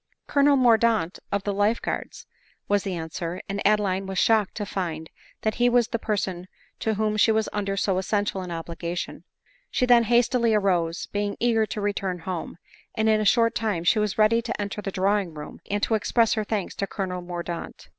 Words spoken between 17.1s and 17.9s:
Mordaunt.